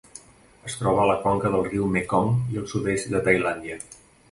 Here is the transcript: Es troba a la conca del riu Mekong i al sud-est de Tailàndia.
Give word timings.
Es 0.69 0.77
troba 0.79 1.03
a 1.03 1.05
la 1.11 1.17
conca 1.25 1.51
del 1.57 1.67
riu 1.69 1.85
Mekong 1.97 2.33
i 2.55 2.59
al 2.63 2.67
sud-est 2.73 3.13
de 3.15 3.25
Tailàndia. 3.31 3.81